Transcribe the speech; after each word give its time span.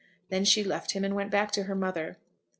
Then 0.29 0.45
she 0.45 0.63
left 0.63 0.93
him, 0.93 1.03
and 1.05 1.15
went 1.15 1.29
back 1.29 1.51
to 1.51 1.65
her 1.65 1.75
mother. 1.75 2.17